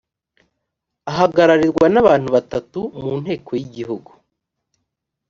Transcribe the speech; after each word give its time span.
ahagararirwa 1.11 1.85
n 1.93 1.95
‘abantu 2.01 2.27
batatu 2.35 2.79
mu 3.01 3.11
nteko 3.21 3.49
yigihugu. 3.59 4.11